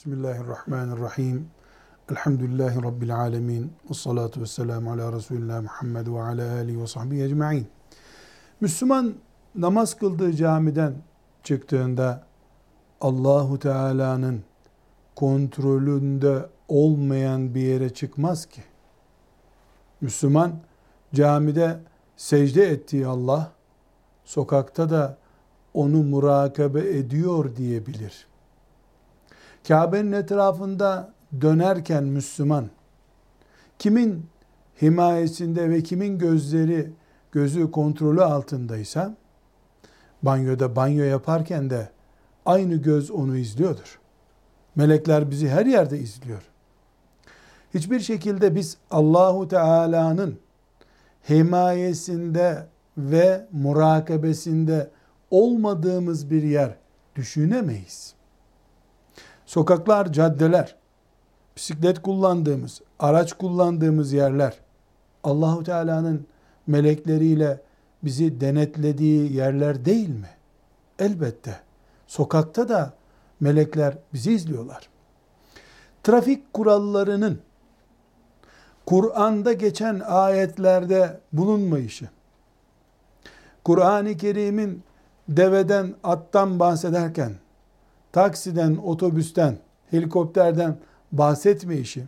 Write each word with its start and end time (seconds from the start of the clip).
Bismillahirrahmanirrahim. 0.00 1.48
Elhamdülillahi 2.10 2.82
Rabbil 2.82 3.16
alemin. 3.16 3.72
Ve 3.90 3.94
salatu 3.94 4.40
ve 4.40 4.46
selamu 4.46 4.92
ala 4.92 5.12
Resulullah 5.12 5.62
Muhammed 5.62 6.06
ve 6.06 6.22
ala 6.22 6.54
alihi 6.54 6.82
ve 6.82 6.86
sahbihi 6.86 7.22
ecma'in. 7.22 7.66
Müslüman 8.60 9.14
namaz 9.54 9.94
kıldığı 9.94 10.32
camiden 10.32 10.94
çıktığında 11.42 12.24
Allahu 13.00 13.58
Teala'nın 13.58 14.42
kontrolünde 15.16 16.46
olmayan 16.68 17.54
bir 17.54 17.60
yere 17.60 17.94
çıkmaz 17.94 18.46
ki. 18.46 18.62
Müslüman 20.00 20.52
camide 21.14 21.80
secde 22.16 22.66
ettiği 22.66 23.06
Allah 23.06 23.52
sokakta 24.24 24.90
da 24.90 25.18
onu 25.74 26.02
murakabe 26.02 26.98
ediyor 26.98 27.56
diyebilir. 27.56 28.29
Kabe'nin 29.68 30.12
etrafında 30.12 31.12
dönerken 31.40 32.04
Müslüman 32.04 32.70
kimin 33.78 34.26
himayesinde 34.82 35.70
ve 35.70 35.82
kimin 35.82 36.18
gözleri 36.18 36.90
gözü 37.32 37.70
kontrolü 37.70 38.22
altındaysa 38.22 39.16
banyoda 40.22 40.76
banyo 40.76 41.04
yaparken 41.04 41.70
de 41.70 41.88
aynı 42.46 42.74
göz 42.74 43.10
onu 43.10 43.36
izliyordur. 43.36 44.00
Melekler 44.76 45.30
bizi 45.30 45.48
her 45.48 45.66
yerde 45.66 45.98
izliyor. 45.98 46.42
Hiçbir 47.74 48.00
şekilde 48.00 48.54
biz 48.54 48.76
Allahu 48.90 49.48
Teala'nın 49.48 50.38
himayesinde 51.28 52.66
ve 52.98 53.46
murakabesinde 53.52 54.90
olmadığımız 55.30 56.30
bir 56.30 56.42
yer 56.42 56.74
düşünemeyiz. 57.16 58.14
Sokaklar, 59.50 60.12
caddeler, 60.12 60.76
bisiklet 61.56 62.02
kullandığımız, 62.02 62.80
araç 62.98 63.32
kullandığımız 63.32 64.12
yerler 64.12 64.60
Allahu 65.24 65.64
Teala'nın 65.64 66.26
melekleriyle 66.66 67.60
bizi 68.02 68.40
denetlediği 68.40 69.32
yerler 69.32 69.84
değil 69.84 70.08
mi? 70.08 70.30
Elbette. 70.98 71.60
Sokakta 72.06 72.68
da 72.68 72.92
melekler 73.40 73.98
bizi 74.14 74.32
izliyorlar. 74.32 74.88
Trafik 76.02 76.52
kurallarının 76.52 77.40
Kur'an'da 78.86 79.52
geçen 79.52 80.00
ayetlerde 80.00 81.20
bulunmayışı, 81.32 82.08
Kur'an-ı 83.64 84.16
Kerim'in 84.16 84.82
deveden, 85.28 85.94
attan 86.04 86.60
bahsederken, 86.60 87.32
taksiden, 88.12 88.76
otobüsten, 88.76 89.58
helikopterden 89.90 90.76
bahsetmeyişi, 91.12 92.04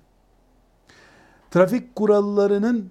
trafik 1.51 1.97
kurallarının 1.97 2.91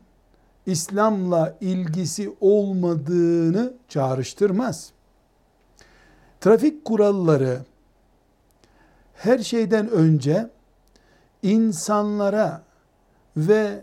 İslam'la 0.65 1.57
ilgisi 1.61 2.35
olmadığını 2.41 3.73
çağrıştırmaz. 3.87 4.91
Trafik 6.41 6.85
kuralları 6.85 7.59
her 9.13 9.39
şeyden 9.39 9.89
önce 9.89 10.49
insanlara 11.43 12.61
ve 13.37 13.81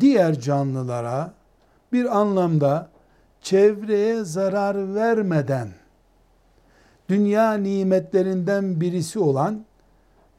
diğer 0.00 0.40
canlılara 0.40 1.32
bir 1.92 2.18
anlamda 2.18 2.88
çevreye 3.40 4.24
zarar 4.24 4.94
vermeden 4.94 5.68
dünya 7.08 7.54
nimetlerinden 7.54 8.80
birisi 8.80 9.18
olan 9.18 9.64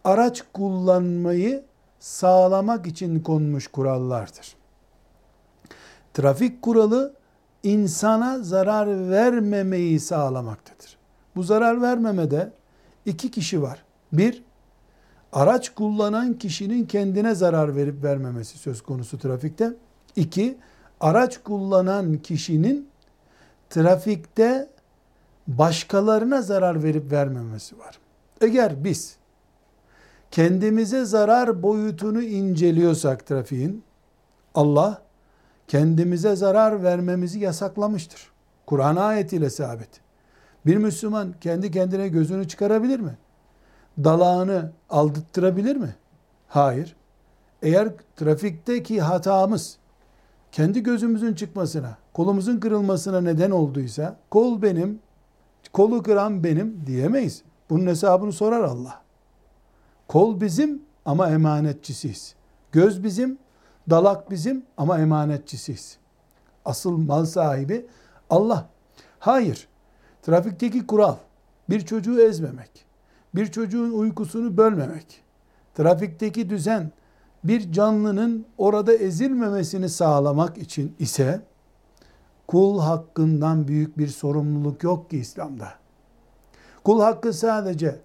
araç 0.04 0.44
kullanmayı 0.54 1.64
sağlamak 2.00 2.88
için 2.88 3.20
konmuş 3.20 3.68
kurallardır. 3.68 4.56
Trafik 6.14 6.62
kuralı 6.62 7.14
insana 7.64 8.40
zarar 8.40 9.10
vermemeyi 9.10 10.00
sağlamaktadır. 10.00 10.98
Bu 11.36 11.44
zarar 11.44 11.82
vermemede 11.82 12.52
iki 13.06 13.32
kişi 13.32 13.62
var. 13.62 13.84
Bir, 14.14 14.44
araç 15.34 15.70
kullanan 15.70 16.34
kişinin 16.34 16.86
kendine 16.86 17.36
zarar 17.36 17.76
verip 17.76 18.04
vermemesi 18.04 18.58
söz 18.58 18.82
konusu 18.82 19.18
trafikte. 19.18 19.74
İki, 20.16 20.58
araç 21.00 21.44
kullanan 21.44 22.18
kişinin 22.18 22.90
trafikte 23.70 24.70
başkalarına 25.58 26.42
zarar 26.42 26.84
verip 26.84 27.12
vermemesi 27.12 27.80
var. 27.80 28.00
Eğer 28.42 28.84
biz 28.84 29.18
kendimize 30.32 31.06
zarar 31.06 31.64
boyutunu 31.64 32.22
inceliyorsak 32.22 33.26
trafiğin, 33.26 33.84
Allah 34.56 35.02
kendimize 35.68 36.36
zarar 36.36 36.84
vermemizi 36.84 37.40
yasaklamıştır. 37.40 38.32
Kur'an 38.66 38.96
ayetiyle 38.96 39.50
sabit. 39.50 39.90
Bir 40.66 40.78
Müslüman 40.78 41.34
kendi 41.42 41.72
kendine 41.72 42.08
gözünü 42.08 42.48
çıkarabilir 42.48 43.00
mi? 43.00 43.18
Dalağını 44.04 44.72
aldıttırabilir 44.90 45.76
mi? 45.76 45.96
Hayır. 46.48 46.96
Eğer 47.62 47.90
trafikteki 48.16 49.02
hatamız 49.02 49.78
kendi 50.52 50.84
gözümüzün 50.84 51.34
çıkmasına, 51.34 51.98
kolumuzun 52.14 52.60
kırılmasına 52.60 53.22
neden 53.22 53.52
olduysa, 53.52 54.18
kol 54.30 54.62
benim, 54.62 55.00
kolu 55.74 56.04
kıran 56.04 56.44
benim 56.44 56.84
diyemeyiz. 56.86 57.44
Bunun 57.70 57.88
hesabını 57.88 58.34
sorar 58.34 58.64
Allah. 58.64 59.02
Kol 60.08 60.42
bizim 60.42 60.82
ama 61.06 61.30
emanetçisiyiz. 61.30 62.36
Göz 62.72 63.04
bizim, 63.04 63.38
dalak 63.90 64.32
bizim 64.32 64.66
ama 64.78 65.00
emanetçisiyiz. 65.00 65.98
Asıl 66.66 66.98
mal 66.98 67.26
sahibi 67.26 67.86
Allah. 68.30 68.70
Hayır. 69.20 69.68
Trafikteki 70.22 70.88
kural 70.88 71.16
bir 71.70 71.82
çocuğu 71.82 72.22
ezmemek, 72.22 72.86
bir 73.36 73.52
çocuğun 73.52 73.92
uykusunu 73.92 74.58
bölmemek, 74.58 75.24
trafikteki 75.76 76.50
düzen 76.50 76.92
bir 77.44 77.72
canlının 77.72 78.46
orada 78.58 78.94
ezilmemesini 78.94 79.90
sağlamak 79.90 80.58
için 80.58 80.96
ise 81.00 81.42
kul 82.50 82.80
hakkından 82.80 83.68
büyük 83.68 83.98
bir 83.98 84.08
sorumluluk 84.08 84.84
yok 84.84 85.10
ki 85.10 85.18
İslam'da. 85.18 85.70
Kul 86.84 87.02
hakkı 87.02 87.34
sadece 87.34 88.00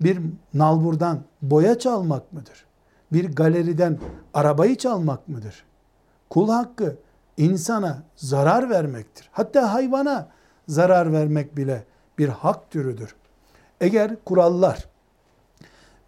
bir 0.00 0.20
nalburdan 0.54 1.20
boya 1.42 1.78
çalmak 1.78 2.32
mıdır? 2.32 2.66
Bir 3.12 3.36
galeriden 3.36 3.98
arabayı 4.34 4.78
çalmak 4.78 5.28
mıdır? 5.28 5.64
Kul 6.30 6.48
hakkı 6.48 6.96
insana 7.36 8.02
zarar 8.16 8.70
vermektir. 8.70 9.28
Hatta 9.32 9.74
hayvana 9.74 10.28
zarar 10.68 11.12
vermek 11.12 11.56
bile 11.56 11.84
bir 12.18 12.28
hak 12.28 12.70
türüdür. 12.70 13.16
Eğer 13.80 14.24
kurallar 14.24 14.88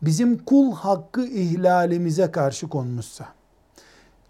bizim 0.02 0.44
kul 0.44 0.72
hakkı 0.72 1.26
ihlalimize 1.26 2.30
karşı 2.30 2.68
konmuşsa, 2.68 3.26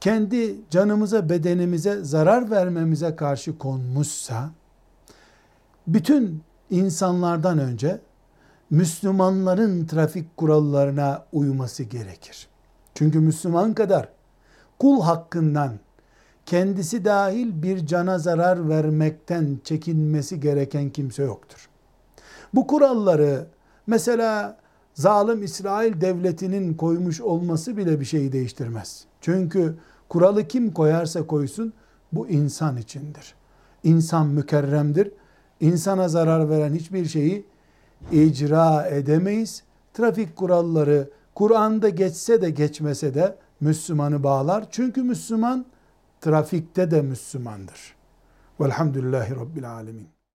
kendi 0.00 0.56
canımıza, 0.70 1.28
bedenimize 1.28 2.04
zarar 2.04 2.50
vermemize 2.50 3.16
karşı 3.16 3.58
konmuşsa, 3.58 4.50
bütün 5.86 6.42
insanlardan 6.70 7.58
önce 7.58 8.00
Müslümanların 8.70 9.86
trafik 9.86 10.36
kurallarına 10.36 11.24
uyması 11.32 11.82
gerekir. 11.82 12.48
Çünkü 12.94 13.20
Müslüman 13.20 13.74
kadar 13.74 14.08
kul 14.78 15.02
hakkından 15.02 15.72
kendisi 16.46 17.04
dahil 17.04 17.62
bir 17.62 17.86
cana 17.86 18.18
zarar 18.18 18.68
vermekten 18.68 19.58
çekinmesi 19.64 20.40
gereken 20.40 20.90
kimse 20.90 21.22
yoktur. 21.22 21.68
Bu 22.54 22.66
kuralları 22.66 23.46
mesela 23.86 24.56
zalim 24.94 25.42
İsrail 25.42 26.00
devletinin 26.00 26.74
koymuş 26.74 27.20
olması 27.20 27.76
bile 27.76 28.00
bir 28.00 28.04
şeyi 28.04 28.32
değiştirmez. 28.32 29.04
Çünkü 29.26 29.74
kuralı 30.08 30.48
kim 30.48 30.72
koyarsa 30.72 31.26
koysun 31.26 31.72
bu 32.12 32.28
insan 32.28 32.76
içindir. 32.76 33.34
İnsan 33.84 34.26
mükerremdir. 34.26 35.12
İnsana 35.60 36.08
zarar 36.08 36.50
veren 36.50 36.74
hiçbir 36.74 37.04
şeyi 37.04 37.46
icra 38.12 38.86
edemeyiz. 38.86 39.62
Trafik 39.94 40.36
kuralları 40.36 41.10
Kur'an'da 41.34 41.88
geçse 41.88 42.42
de 42.42 42.50
geçmese 42.50 43.14
de 43.14 43.36
Müslümanı 43.60 44.22
bağlar. 44.22 44.66
Çünkü 44.70 45.02
Müslüman 45.02 45.66
trafikte 46.20 46.90
de 46.90 47.02
Müslümandır. 47.02 47.94
Velhamdülillahi 48.60 49.36
Rabbil 49.36 49.70
Alemin. 49.70 50.15